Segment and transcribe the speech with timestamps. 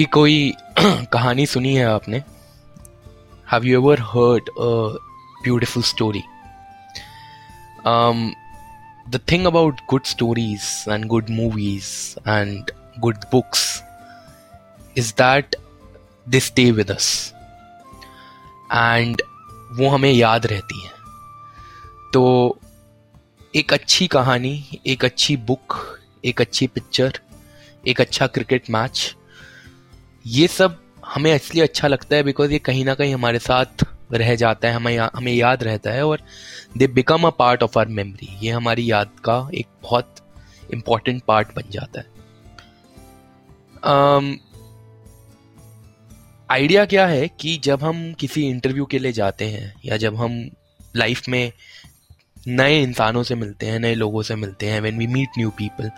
[0.00, 0.52] कभी कोई
[1.12, 2.18] कहानी सुनी है आपने?
[3.52, 4.68] Have you ever heard a
[5.44, 6.22] beautiful story
[9.10, 11.90] the thing about good stories and good movies
[12.28, 13.82] and good books
[14.98, 15.56] is that
[16.28, 17.12] they stay with us
[18.72, 19.22] and
[19.72, 20.92] वो हमें याद रहती है।
[22.12, 22.58] तो
[23.54, 25.80] एक अच्छी कहानी, एक अच्छी बुक
[26.24, 27.20] एक अच्छी पिक्चर
[27.86, 29.16] एक अच्छा क्रिकेट मैच
[30.26, 34.34] ये सब हमें इसलिए अच्छा लगता है बिकॉज़ ये कहीं ना कहीं हमारे साथ रह
[34.34, 36.22] जाता है हमें या, हमें याद रहता है और
[36.76, 40.14] they become a part of our memory ये हमारी याद का एक बहुत
[40.74, 42.18] इंपॉर्टेंट पार्ट बन जाता है।
[46.50, 50.16] आइडिया um, क्या है कि जब हम किसी इंटरव्यू के लिए जाते हैं या जब
[50.16, 50.50] हम
[50.96, 51.52] लाइफ में
[52.48, 55.90] नए इंसानों से मिलते हैं नए लोगों से मिलते हैं when we meet new people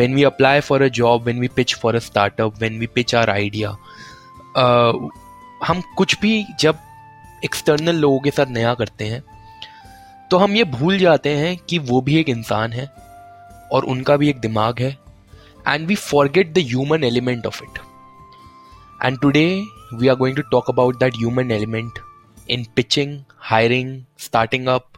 [0.00, 3.14] when we apply for a job when we pitch for a startup when we pitch
[3.14, 3.70] our idea
[5.66, 6.78] हम कुछ भी जब
[7.44, 9.22] एक्सटर्नल लोगों के साथ नया करते हैं
[10.30, 12.86] तो हम ये भूल जाते हैं कि वो भी एक इंसान है
[13.72, 14.96] और उनका भी एक दिमाग है
[15.68, 17.78] and we forget the human element of it
[19.00, 19.44] and today
[19.94, 21.98] we are going to talk about that human element
[22.50, 23.18] in pitching
[23.50, 24.90] hiring starting up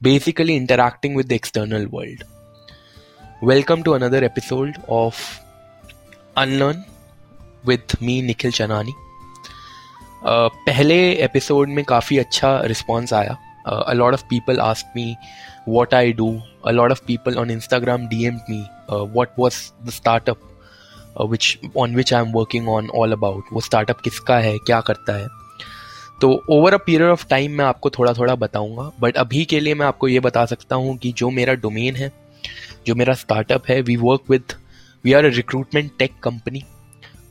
[0.00, 2.24] basically interacting with the external world.
[3.42, 5.40] Welcome to another episode of
[6.36, 6.84] Unlearn
[7.64, 14.26] with me Nikhil Chanani uh, पहले episode में काफ़ी अच्छा response आया a lot of
[14.28, 15.16] people asked me
[15.76, 16.28] what I do.
[16.66, 20.38] A lot of people on Instagram DM'd me uh, what was the startup
[21.16, 23.52] uh, which on which I'm working on all about.
[23.52, 25.28] वो startup किसका है क्या करता है
[26.20, 29.74] तो over a period of time मैं आपको थोड़ा थोड़ा बताऊँगा बट अभी के लिए
[29.74, 32.19] मैं आपको ये बता सकता हूँ कि जो मेरा डोमेन है
[32.86, 34.42] जो मेरा स्टार्टअप है we work with
[35.04, 36.64] we are a recruitment tech company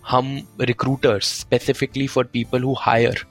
[0.09, 3.25] हम recruiters specifically for people who hire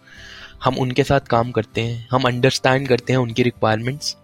[0.64, 4.16] हम उनके साथ काम करते हैं हम अंडरस्टैंड करते हैं उनकी रिक्वायरमेंट्स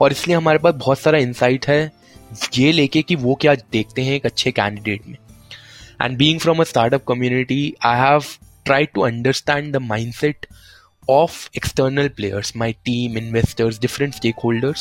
[0.00, 1.92] और इसलिए हमारे पास बहुत सारा इंसाइट है
[2.54, 5.16] ये लेके कि वो क्या देखते हैं एक अच्छे कैंडिडेट में.
[6.02, 8.24] And being from a startup community I have
[8.64, 10.46] try to understand the mindset
[11.56, 14.80] external players players, team investors different stake stakeholders,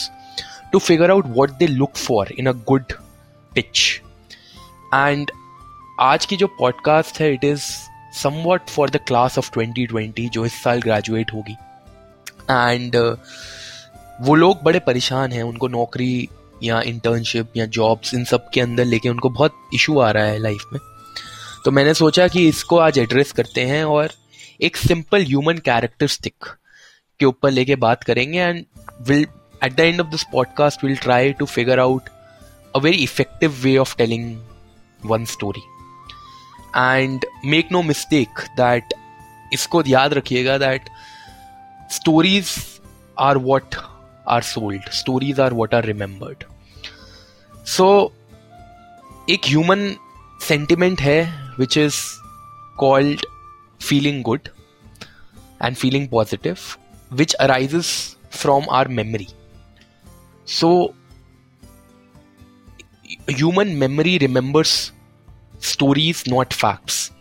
[0.77, 2.97] to figure out what they look for in a good
[3.51, 3.83] pitch.
[4.93, 5.31] And
[5.99, 7.61] आज की जो podcast है it is
[8.13, 11.53] something for the class of 2020 जो इस साल graduate होगी
[12.51, 13.15] and uh,
[14.21, 16.27] वो लोग बड़े परेशान हैं उनको नौकरी
[16.63, 20.37] या इंटर्नशिप या जॉब्स इन सब के अंदर लेके उनको बहुत इशू आ रहा है
[20.39, 20.79] लाइफ में
[21.65, 24.11] तो मैंने सोचा कि इसको आज एड्रेस करते हैं और
[24.61, 26.45] एक सिंपल ह्यूमन कैरेक्टरिस्टिक
[27.19, 28.65] के ऊपर लेके बात करेंगे and
[29.01, 29.25] will
[29.63, 32.09] at the end of this podcast will try to figure out
[32.75, 34.35] a very effective way of telling
[35.05, 35.61] one story
[36.75, 38.93] and make no mistake that
[39.53, 40.89] इसको याद रखिएगा that
[41.91, 42.55] stories
[43.19, 43.75] are what
[44.27, 46.43] are sold stories are what are remembered
[47.67, 47.87] so
[49.29, 49.89] एक human
[50.47, 51.21] sentiment है
[51.59, 52.01] which is
[52.79, 53.25] called
[53.79, 54.49] feeling good
[55.61, 56.77] and feeling positive,
[57.11, 59.27] which arises from our memory.
[60.47, 60.93] So,
[63.29, 64.93] human memory remembers
[65.61, 67.11] stories, not facts.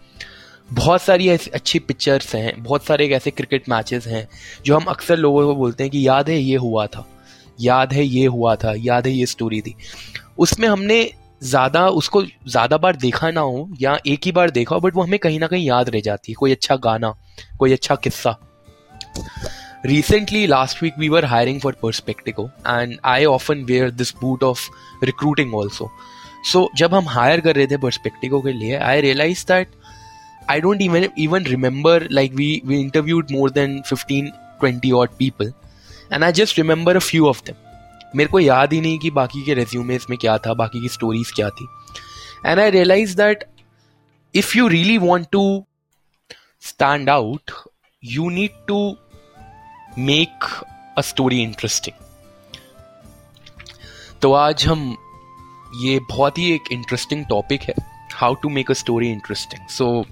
[0.71, 4.27] बहुत सारी ऐसी अच्छी pictures हैं बहुत सारे ऐसे क्रिकेट मैचेस हैं
[4.65, 7.05] जो हम अक्सर लोगों को बोलते हैं कि याद है ये हुआ था
[7.61, 9.75] याद है ये हुआ था याद है ये स्टोरी थी
[10.39, 10.99] उसमें हमने
[11.43, 15.03] ज़्यादा उसको ज़्यादा बार देखा ना हो या एक ही बार देखा हो बट वो
[15.03, 17.15] हमें कहीं ना कहीं याद रह जाती है कोई अच्छा गाना
[17.59, 18.39] कोई अच्छा किस्सा
[19.86, 24.66] recently last week we were hiring for perspective and i often wear this boot of
[25.10, 25.90] recruiting also
[26.52, 29.76] so जब हम हायर कर रहे थे perspective के लिए I realise that
[30.50, 34.32] I don't even even remember like we we interviewed more than 15
[34.64, 35.52] 20 odd people
[36.14, 37.68] and i just remember a few of them
[38.16, 41.32] मेरे को याद ही नहीं कि बाकी के रेज्यूमे में क्या था बाकी की स्टोरीज
[41.36, 41.68] क्या थी
[42.46, 43.44] and I realise that
[44.36, 45.44] if you really want to
[46.62, 47.52] stand out
[48.04, 48.80] you need to
[49.99, 50.45] make
[50.99, 51.95] a story interesting
[54.23, 54.97] तो आज हम
[55.77, 57.75] ये बहुत ही एक इंटरेस्टिंग टॉपिक है
[58.15, 60.07] how to make a story interesting so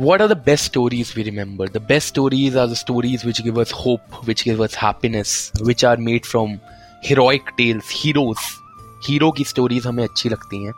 [0.00, 3.60] what are the best stories we remember the best stories are the stories which give
[3.60, 6.58] us hope which give us happiness which are made from
[7.04, 8.36] heroic tales heroes
[9.08, 10.72] hero की stories हमें अच्छी लगती हैं.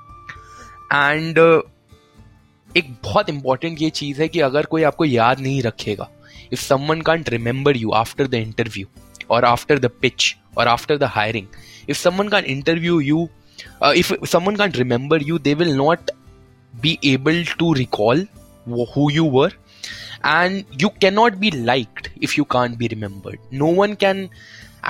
[0.93, 1.63] And uh,
[2.77, 6.09] एक बहुत important ये चीज़ है कि अगर कोई आपको याद नहीं रखेगा
[6.53, 8.87] if someone can't remember you after the interview
[9.31, 11.47] और आफ्टर द पिच और after the hiring
[11.89, 13.29] if someone can't interview you
[13.85, 16.11] if someone can't remember you they will not
[16.83, 18.21] be able to recall
[18.67, 19.51] who you were.
[20.25, 23.39] And you cannot be liked if you can't be remembered.
[23.63, 24.21] No one can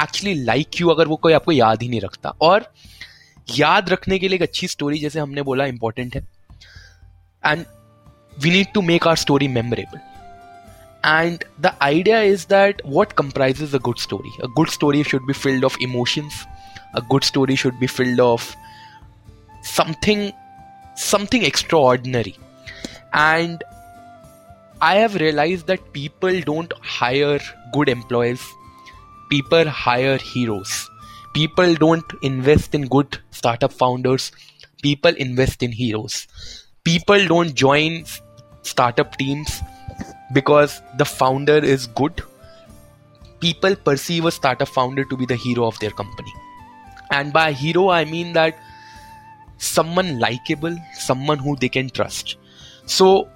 [0.02, 2.72] actually like you अगर वो कोई आपको याद ही नहीं रखता। और
[3.58, 6.22] याद रखने के लिए एक अच्छी स्टोरी जैसे हमने बोला इंपॉर्टेंट है।
[7.46, 7.64] And
[8.38, 9.98] we need to make our story memorable
[11.02, 14.30] and the idea is that what comprises a good story?
[14.42, 16.46] A good story should be filled of emotions.
[16.94, 18.54] A good story should be filled of
[19.62, 20.32] something
[20.96, 22.36] something extraordinary.
[23.12, 23.64] And
[24.82, 27.40] i have realized that people don't hire
[27.72, 28.42] good employees.
[29.30, 30.90] People hire heroes.
[31.34, 34.32] People don't invest in good startup founders.
[34.82, 36.26] People invest in heroes.
[36.84, 38.04] People don't join
[38.62, 39.60] startup teams
[40.33, 42.23] because the founder is good
[43.39, 46.33] people perceive a startup founder to be the hero of their company
[47.11, 48.57] and by hero i mean that
[49.57, 52.35] someone likable someone who they can trust
[52.85, 53.29] so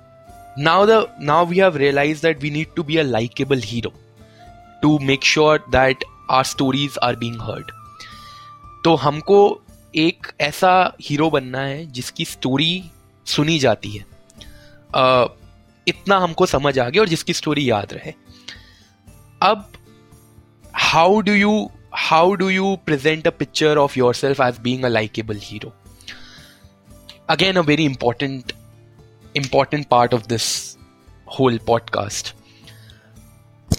[0.58, 3.92] now the now we have realized that we need to be a likable hero
[4.82, 7.72] to make sure that our stories are being heard
[8.84, 9.40] तो हमको
[10.02, 10.72] एक ऐसा
[11.02, 12.74] hero बनना है जिसकी story
[13.28, 14.06] सुनी जाती है
[14.94, 15.28] uh,
[15.89, 18.13] इतना हमको समझ आ गया और जिसकी स्टोरी याद रहे
[19.43, 19.73] अब
[20.75, 25.73] how do you how do you present a picture of yourself as being likeable hero
[27.31, 28.53] again a very important
[29.37, 30.47] important part of this
[31.39, 32.35] whole podcast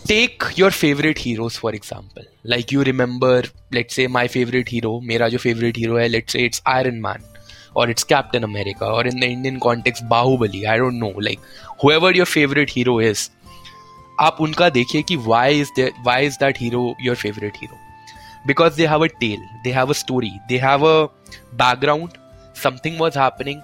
[0.08, 5.28] take your favourite heroes for example like you remember let say my favourite hero मेरा
[5.30, 7.24] जो favourite hero है let say it's Iron Man
[7.76, 10.66] or it's Captain America, or in the Indian context, Bahubali.
[10.66, 11.10] I don't know.
[11.10, 11.40] Like
[11.82, 13.30] whoever your favorite hero is,
[14.22, 17.80] आप उनका देखिए कि why is there why is that hero your favorite hero?
[18.48, 21.10] Because they have a tale, they have a story, they have a
[21.64, 22.20] background.
[22.54, 23.62] Something was happening,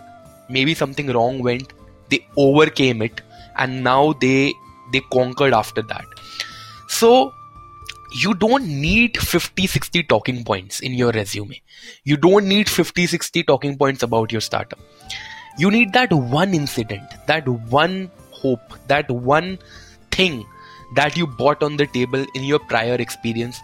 [0.50, 1.74] maybe something wrong went.
[2.10, 3.22] They overcame it,
[3.58, 4.54] and now they
[4.94, 6.06] they conquered after that.
[6.88, 7.14] So
[8.12, 11.62] you don't need 50 60 talking points in your resume
[12.04, 14.80] you don't need 50 60 talking points about your startup
[15.58, 19.58] you need that one incident that one hope that one
[20.12, 20.46] thing
[20.96, 23.60] that you bought on the table in your prior experience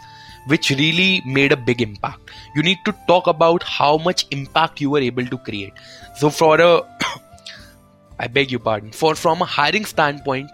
[0.47, 2.31] which really made a big impact.
[2.55, 5.73] You need to talk about how much impact you were able to create.
[6.15, 6.83] So for a
[8.19, 8.91] i beg your pardon.
[8.91, 10.49] For from a hiring standpoint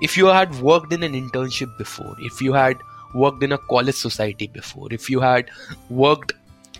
[0.00, 2.78] if you had worked in an internship before if you had
[3.14, 5.50] worked in a college society before, if you had
[5.88, 6.32] worked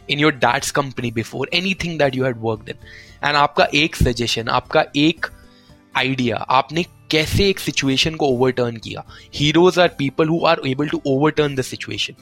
[0.10, 2.78] in your dad's company before, anything that you had worked in,
[3.24, 5.26] and आपका एक suggestion आपका एक
[5.98, 9.04] idea आपने कैसे एक situation को overturn किया
[9.36, 12.16] heroes are people who are able to overturn the situation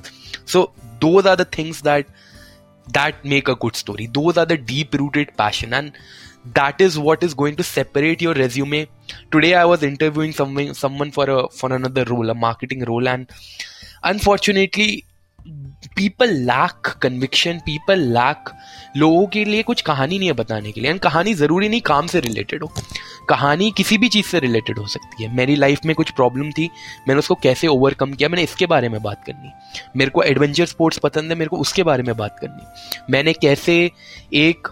[0.52, 0.64] so
[1.02, 2.08] those are the things that
[2.88, 4.08] that make a good story.
[4.08, 5.94] Those are the deep rooted passion, and
[6.56, 8.88] that is what is going to separate your resume.
[9.32, 13.28] Today, I was interviewing someone, someone for a for another role, a marketing role, and
[14.04, 14.88] unfortunately
[15.97, 18.51] people lack conviction people lack
[18.97, 22.07] लोगों के लिए कुछ कहानी नहीं है बताने के लिए। एंड कहानी ज़रूरी नहीं काम
[22.07, 22.73] से रिलेटेड हो।
[23.29, 26.71] कहानी किसी भी चीज़ से रिलेटेड हो सकती है। मेरी लाइफ में कुछ प्रॉब्लम थी,
[27.09, 29.51] मैंने उसको कैसे ओवरकम किया, मैंने इसके बारे में बात करनी।
[29.97, 32.67] मेरे को एडवेंचर स्पोर्ट्स पसंद है, मेरे को उसके बारे में बात करनी।
[33.11, 33.91] मैंने कैसे
[34.35, 34.69] एक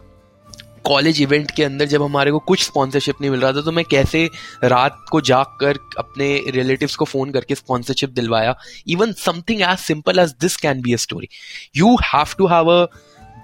[0.87, 3.85] कॉलेज इवेंट के अंदर जब हमारे को कुछ स्पॉन्सरशिप नहीं मिल रहा था तो मैं
[3.85, 4.31] कैसे
[4.65, 8.59] रात को जाग कर अपने रिलेटिव्स को फ़ोन करके स्पॉन्सरशिप दिलवाया?
[8.89, 11.29] Even something as simple as this can be a story
[11.77, 12.87] you have to have a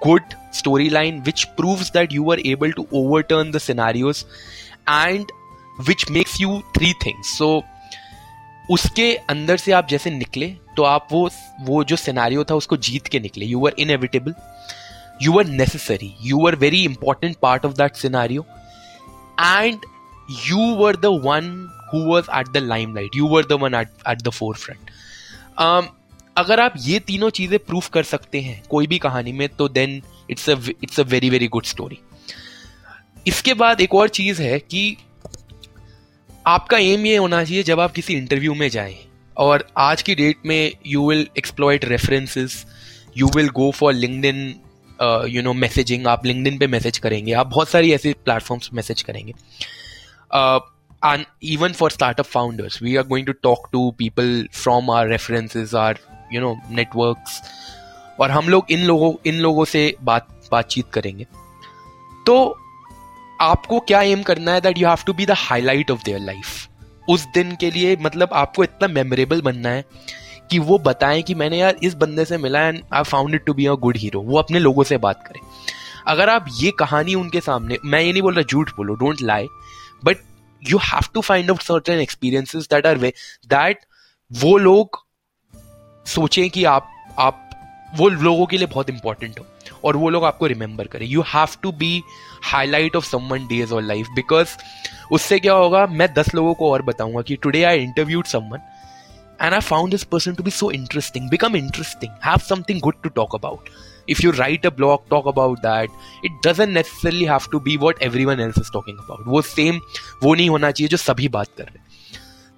[0.07, 4.23] good storyline which proves that you were able to overturn the scenarios
[4.91, 5.29] and
[5.89, 7.29] which makes you three things.
[7.43, 7.63] So,
[8.71, 10.47] उसके अंदर से आप जैसे निकले
[10.77, 11.31] तो आप वो
[11.61, 13.45] वो जो सिनारियो था, उसको जीत के निकले.
[13.45, 14.35] You were inevitable
[15.25, 18.47] you were necessary you were very important part of that scenario
[19.39, 19.89] and
[20.47, 21.51] you were the one
[21.91, 24.95] who was at the limelight you were the one at, at the forefront
[25.59, 25.91] um,
[26.37, 30.01] अगर आप ये तीनों चीज़ें proof कर सकते हैं कोई भी कहानी में तो then
[30.31, 31.99] it's a it's a very very good story
[33.27, 34.97] इसके बाद एक और चीज़ है कि
[36.47, 38.97] आपका एम ये होना चाहिए जब आप किसी इंटरव्यू में जाएँ
[39.37, 42.65] और आज की डेट में you will exploit references
[43.17, 43.93] you will go for
[44.25, 44.55] LinkedIn
[45.29, 49.35] you know messaging आप लिंकडिन पे मैसेज करेंगे, आप बहुत सारी ऐसे प्लेटफॉर्म्स मैसेज करेंगे।
[51.05, 54.29] and even for startup founders, we are going to talk to people
[54.59, 55.95] from our references, our,
[56.35, 57.41] you know, networks,
[58.21, 61.27] और हम लोग इन लोगों इन लोगों से बात, बातचीत करेंगे।
[62.27, 62.37] तो
[63.41, 67.09] आपको क्या एम करना है that you have to be the highlight of their life
[67.11, 69.85] उस दिन के लिए मतलब आपको इतना मेमोरेबल बनना है
[70.53, 73.55] कि वो बताएँ कि मैंने यार इस बंदे से मिला and I found it to
[73.55, 75.41] be a good hero वो अपने लोगों से बात करें।
[76.07, 79.47] अगर आप ये कहानी उनके सामने, मैं ये नहीं बोल रहा झूठ बोलो don't lie
[80.05, 80.23] but
[80.63, 83.13] you have to find out certain experiences that are way
[83.47, 83.85] that
[84.31, 84.99] वो लोग
[86.07, 87.49] सोचें कि आप आप,
[87.97, 89.45] वो लोगों के लिए बहुत इंपॉर्टेंट हो,
[89.85, 92.03] और वो लोग आपको रिमेंबर करें। You have to be
[92.43, 94.57] highlight of someone days और लाइफ बिकॉज़
[95.13, 98.59] उससे क्या होगा, मैं दस लोगों को और बताऊँगा कि today I interviewed someone
[99.42, 101.30] and I found this person to be so interesting.
[101.30, 102.12] Become interesting.
[102.22, 103.70] Have something good to talk about.
[104.08, 105.90] If you write a blog, talk about that.
[106.24, 109.26] It doesn't necessarily have to be what everyone else is talking about.
[109.28, 109.80] वो same
[110.24, 111.86] वो नहीं होना चाहिए जो सभी बात कर रहे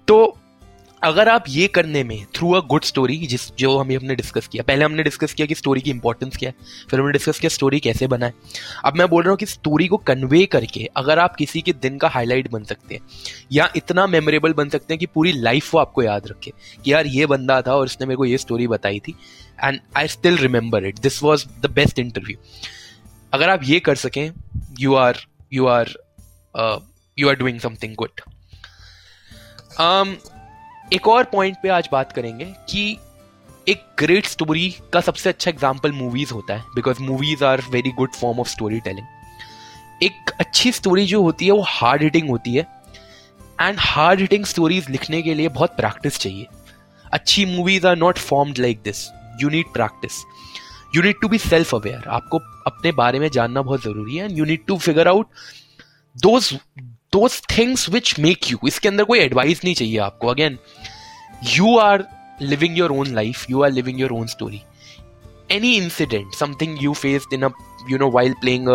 [0.08, 0.33] तो
[1.05, 4.63] अगर आप ये करने में थ्रू अ गुड स्टोरी जिस जो हमें हमने डिस्कस किया,
[4.63, 6.55] पहले हमने डिस्कस किया कि स्टोरी की इंपॉर्टेंस क्या है,
[6.89, 8.33] फिर हमने डिस्कस किया स्टोरी कैसे बनाए
[8.85, 11.97] अब मैं बोल रहा हूँ कि स्टोरी को कन्वे करके अगर आप किसी के दिन
[11.97, 13.01] का हाईलाइट बन सकते हैं,
[13.51, 16.53] या इतना मेमोरेबल बन सकते हैं कि पूरी लाइफ वो आपको याद रखे
[16.85, 19.15] कि यार ये बंदा था और उसने मेरे को ये स्टोरी बताई थी
[19.63, 22.37] and I still remember it this was the best interview
[23.33, 24.31] अगर आप ये कर सकें
[24.79, 25.17] you are
[25.53, 25.93] you are
[27.19, 28.21] you are doing something good
[30.93, 32.97] एक और पॉइंट पे आज बात करेंगे कि
[33.67, 38.11] एक ग्रेट स्टोरी का सबसे अच्छा एग्ज़ाम्पल मूवीज़ होता है because movies are very good
[38.15, 38.47] form of
[38.79, 42.67] storytelling एक अच्छी स्टोरी जो होती है, वो हार्ड हिटिंग होती है
[43.61, 46.47] एंड हार्ड हिटिंग स्टोरीज लिखने के लिए बहुत प्रैक्टिस चाहिए.
[47.13, 49.07] अच्छी movies are not formed like this
[49.41, 50.23] you need practice
[50.95, 54.37] you need to be self aware आपको अपने बारे में जानना बहुत ज़रूरी है and
[54.37, 55.27] you need to figure out
[56.15, 56.57] those
[57.15, 60.57] those things which make you इसके अंदर कोई एडवाइस नहीं चाहिए आपको। Again
[61.55, 62.05] you are
[62.41, 64.61] living your own life you are living your own story
[65.51, 67.49] any incident something you faced in a
[67.89, 68.67] you know while playing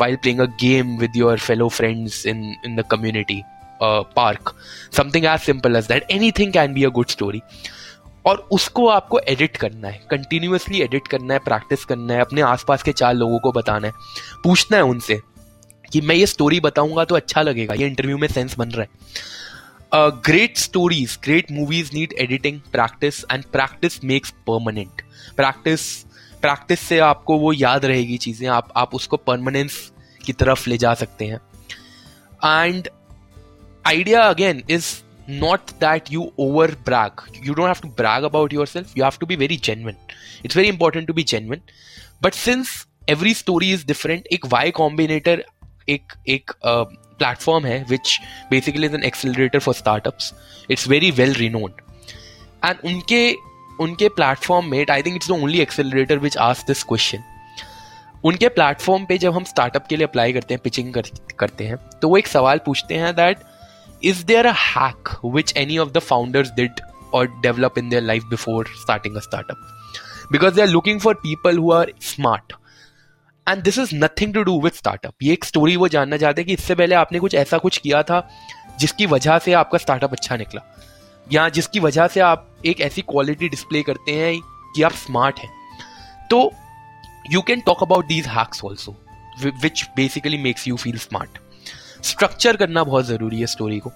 [0.00, 3.42] while playing a game with your fellow friends in in the community
[3.82, 4.54] park
[4.96, 7.42] something as simple as that anything can be a good story
[8.26, 12.82] और उसको आपको edit करना है continuously edit करना है practice करना है, अपने आसपास
[12.82, 13.92] के चार लोगों को बताना है,
[14.44, 15.20] पूछना है उनसे।
[15.92, 18.88] कि मैं ये स्टोरी बताऊँगा तो अच्छा लगेगा। ये इंटरव्यू में सेंस बन रहा है।
[19.92, 25.02] Great stories great movies need editing practice and practice makes permanent
[25.36, 25.82] practice
[26.42, 29.80] practice से आपको वो याद रहेगी चीज़ें। आप आप उसको परमानेंस
[30.20, 31.40] की तरफ़ ले जा सकते हैं।
[32.64, 32.88] And
[33.84, 34.86] idea again is
[35.30, 39.26] not that you over brag you don't have to brag about yourself you have to
[39.26, 39.96] be very genuine
[40.44, 41.60] it's very important to be genuine
[42.22, 45.44] but since every story is different एक Y Combinator
[45.90, 48.18] एक एक platform है which
[48.50, 50.32] basically is an accelerator for startups
[50.70, 51.80] it's very well renowned
[52.64, 53.22] and उनके
[53.80, 57.24] उनके platform में I think it's the only accelerator which ask this question
[58.24, 61.02] उनके platform पे जब हम स्टार्टअप के लिए अप्लाई करते हैं पिचिंग कर,
[61.38, 63.38] करते हैं तो वो एक सवाल पूछते हैं that
[64.02, 66.80] is there a hack which any of the founders did
[67.14, 71.58] और develop in their life before starting a startup because they are looking for people
[71.58, 72.52] who are smart
[73.48, 76.46] and this is nothing to do with startup ये एक story वो जानना चाहते हैं
[76.46, 78.28] कि इससे पहले आपने कुछ ऐसा कुछ किया था
[78.80, 80.62] जिसकी वजह से आपका स्टार्टअप अच्छा निकला?
[81.32, 84.40] या जिसकी वजह से आप एक ऐसी क्वालिटी डिस्प्ले करते हैं
[84.76, 85.50] कि आप स्मार्ट हैं?
[86.30, 86.52] तो
[87.30, 88.96] you can talk about these hacks also
[89.62, 91.38] which basically makes you feel smart
[92.04, 93.92] structure करना बहुत ज़रूरी है स्टोरी को।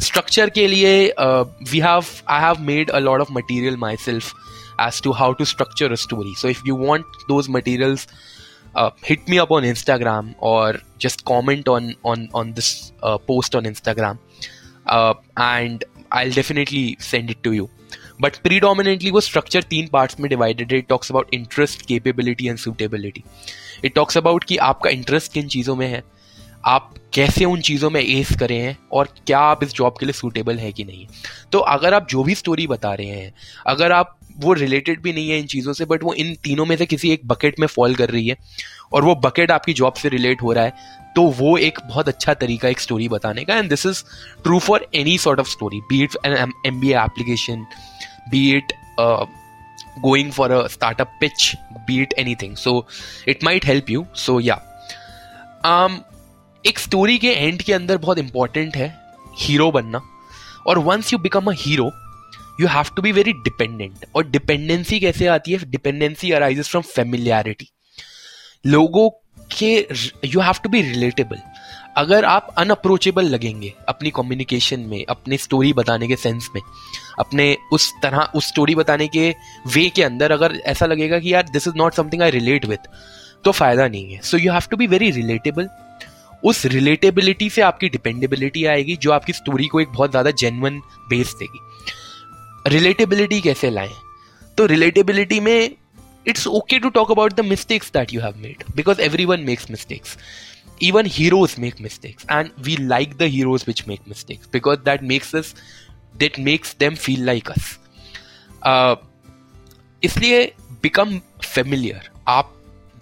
[0.00, 1.14] स्ट्रक्चर के लिए
[1.70, 4.32] we have I have made a lot of material myself
[4.82, 6.32] as to how to structure a story.
[6.38, 8.06] So if you want those materials,
[8.78, 12.72] hit me up on Instagram और just comment on on on this
[13.04, 14.18] post on Instagram
[15.40, 17.68] and I definitely send it to you
[18.20, 20.78] but predominantly वो structure तीन part में divided है.
[20.78, 23.22] It talks about interest capability and suitability
[23.84, 26.02] it talks about कि आपका interest किन चीज़ों में है.
[26.64, 30.12] आप कैसे उन चीज़ों में एस करें हैं और क्या आप इस जॉब के लिए
[30.12, 31.06] सूटेबल है कि नहीं.
[31.52, 33.32] तो अगर आप जो भी स्टोरी बता रहे हैं,
[33.66, 36.76] अगर आप वो रिलेटेड भी नहीं है इन चीज़ों से बट वो इन तीनों में
[36.76, 38.36] से किसी एक बकेट में फॉल कर रही है।
[38.92, 42.34] और वो बकेट आपकी जॉब से रिलेट हो रहा है तो वो एक बहुत अच्छा
[42.34, 44.02] तरीका, एक स्टोरी बताने का। And this is
[44.42, 47.66] true for any sort of story be it M B application
[48.30, 48.72] be it
[50.00, 51.52] going for a startup pitch
[51.86, 52.86] be it anything so
[53.28, 54.60] it might help you so या
[56.64, 58.88] एक story के end के अंदर बहुत important है
[59.38, 60.00] hero बनना।
[60.66, 61.90] और once you become a hero
[62.60, 65.58] you have to be very dependent और डिपेंडेंसी कैसे आती है?
[65.70, 67.70] डिपेंडेंसी अराइजेस फ्रॉम फेमिलियरिटी
[68.64, 69.08] लोगों
[69.58, 69.74] के
[70.26, 71.40] you have to be relatable
[71.96, 76.60] अगर आप अनअप्रोचेबल लगेंगे अपनी कम्युनिकेशन में, अपनी स्टोरी बताने के सेंस में,
[77.18, 79.28] अपने उस तरह, उस स्टोरी बताने के
[79.74, 82.88] वे के अंदर अगर ऐसा लगेगा कि यार this is not something I relate with
[83.44, 84.20] तो फ़ायदा नहीं है.
[84.20, 85.68] So you have to be very relatable
[86.44, 91.34] उस रिलेटेबिलिटी से आपकी डिपेंडेबिलिटी आएगी, जो आपकी स्टोरी को एक बहुत ज़्यादा जेनवन बेस
[91.38, 91.60] देगी.
[92.66, 93.92] रिलेटेबिलिटी कैसे लाएँ?
[94.58, 95.70] तो रिलेटेबिलिटी में
[96.26, 100.16] it's okay to talk about the mistakes that you have made because everyone makes mistakes
[100.82, 105.34] even heroes make mistakes and we like the heroes which make mistakes because that makes
[105.36, 105.54] us
[106.16, 107.76] that makes them feel like us
[110.02, 110.44] इसलिए
[110.82, 112.53] become familiar आप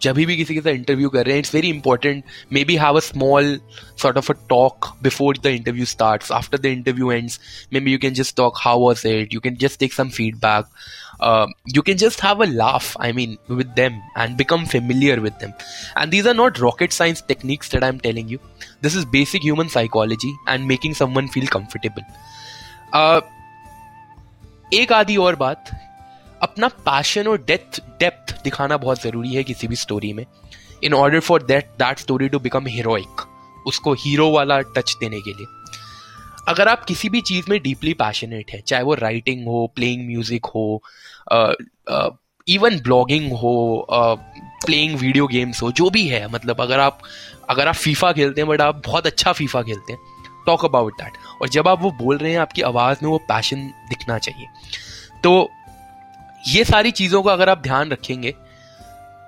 [0.02, 2.24] जब भी किसी के साथ interview कर रहे हैं it's very important
[2.64, 3.58] maybe have a small
[4.02, 7.38] sort of a talk before the interview start after the interview ends
[7.80, 10.66] maybe you can just talk how was it you can just take some feedback
[11.76, 15.52] you can just have a laugh I mean with them and become familiar with them
[15.98, 18.38] and these are not rocket science techniques that I am telling you
[18.82, 22.02] this is basic human psychology and making someone feel comfortable
[24.74, 25.70] एक आधी और बात
[26.42, 30.24] अपना passion और death depth दिखाना बहुत ज़रूरी है किसी भी स्टोरी में।
[30.84, 33.20] In order for that that story to become heroic
[33.66, 35.46] उसको हीरो वाला टच देने के लिए।
[36.48, 40.46] अगर आप किसी भी चीज़ में डीपली पैशनेट है, चाहे वो राइटिंग हो प्लेइंग म्यूज़िक
[40.46, 40.82] हो
[42.46, 46.98] इवन ब्लॉगिंग हो प्लेइंग वीडियो गेम्स हो, जो भी है मतलब अगर आप
[47.50, 50.00] अगर आप फीफा खेलते हैं बट आप बहुत अच्छा फीफा खेलते हैं
[50.46, 53.66] टॉक अबाउट दैट और जब आप वो बोल रहे हैं, आपकी आवाज़ में वो पैशन
[53.88, 54.46] दिखना चाहिए।
[55.24, 55.50] तो
[56.48, 58.34] ये सारी चीज़ों का अगर आप ध्यान रखेंगे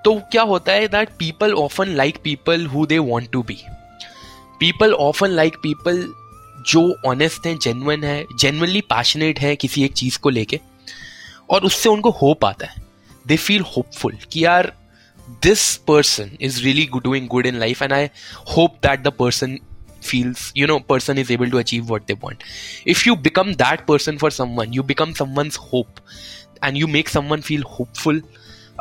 [0.05, 3.57] तो क्या होता है that people often like people who they want to be
[4.59, 6.13] people often like people
[6.67, 10.59] जो ऑनेस्ट है जेनुअन है जेनुअनली पैशनेट है किसी एक चीज़ को लेके,
[11.49, 12.83] और उससे उनको होप आता है.
[13.27, 14.73] दे फील होपफुल कि यार
[15.43, 18.09] this person is really doing good in life and I
[18.57, 19.57] hope that the person
[20.05, 22.43] feels, you know, person is able to achieve what they want.
[22.93, 26.01] If you become that person for someone, you become someone's hope.
[26.61, 28.21] And you make someone feel hopeful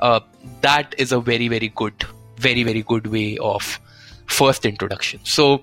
[0.02, 0.20] uh,
[0.62, 2.06] that is a very very good
[2.40, 3.74] very very good way of
[4.38, 5.20] first introduction.
[5.24, 5.58] So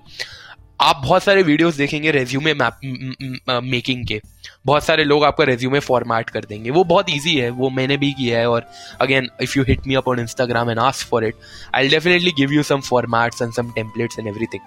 [0.80, 4.20] आप बहुत सारे videos देखेंगे resume making के।
[4.66, 8.12] बहुत सारे लोग आपका resume format कर देंगे। वो बहुत इजी है वो मैंने भी
[8.12, 8.66] किया है और
[9.00, 11.34] again if you hit me up on Instagram and ask for it
[11.74, 14.62] I definitely give you some formats and some templates and everything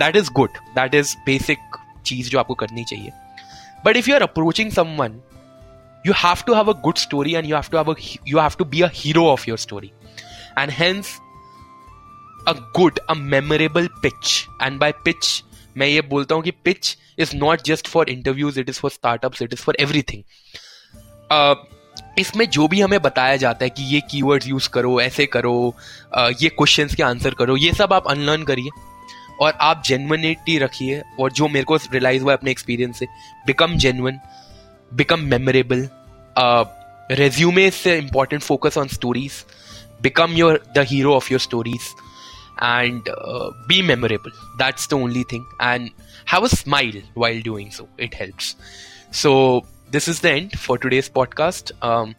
[0.00, 3.10] that is good that is basic चीज़ जो आपको करनी चाहिए।
[3.84, 5.20] But if you are approaching someone
[6.04, 8.56] you have to have a good story and you have to have a, you have
[8.56, 9.92] to be a hero of your story.
[10.56, 11.20] And hence,
[12.46, 14.46] a good, a memorable pitch.
[14.60, 15.42] And by pitch,
[15.76, 19.42] मैं ये बोलता हूँ कि pitch is not just for interviews it is for startups
[19.42, 20.22] it is for everything
[22.18, 25.74] इसमें जो भी हमें बताया जाता है कि ये कीवर्ड्स यूज़ करो, ऐसे करो
[26.42, 28.70] ये क्वेश्चंस के आंसर करो, ये सब आप अनलर्न करिए।
[29.40, 33.06] और आप जेनवनिटी रखिए और जो मेरे को रियलाइज़ हुआ है अपने एक्सपीरियंस से
[33.46, 34.18] become genuine
[34.94, 35.88] become memorable.
[36.36, 36.64] Uh,
[37.18, 39.44] resumes an important focus on stories.
[40.00, 41.94] Become your the hero of your stories,
[42.58, 44.30] and uh, be memorable.
[44.58, 45.46] That's the only thing.
[45.60, 45.90] And
[46.24, 47.88] have a smile while doing so.
[47.98, 48.56] It helps.
[49.10, 51.72] So this is the end for today's podcast.
[51.82, 52.14] Um,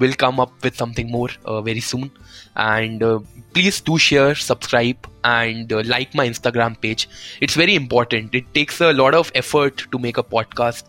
[0.00, 2.10] we'll come up with something more uh, very soon
[2.56, 3.18] and uh,
[3.52, 7.08] please do share subscribe and uh, like my instagram page
[7.40, 10.84] it's very important it takes a lot of effort to make a podcast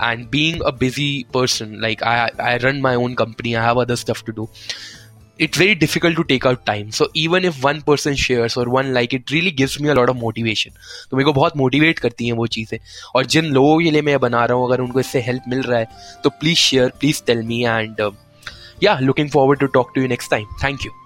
[0.00, 3.96] and being a busy person like i i run my own company i have other
[3.96, 4.48] stuff to do
[5.38, 8.92] it's very difficult to take out time so even if one person shares or one
[8.94, 10.72] like it really gives me a lot of motivation
[11.10, 12.78] तो मेरे को बहुत motivate करती हैं वो चीज़ें
[13.14, 15.78] और जिन लोगों के लिए मैं बना रहा हूँ अगर उनको इससे हेल्प मिल रहा
[15.78, 18.00] है तो please share please tell me and
[18.81, 20.47] yeah looking forward to talk to you next time.
[20.59, 21.00] Thank you